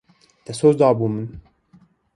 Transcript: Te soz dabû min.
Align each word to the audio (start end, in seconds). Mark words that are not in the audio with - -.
Te 0.45 0.51
soz 0.59 0.75
dabû 0.79 1.07
min. 1.15 1.25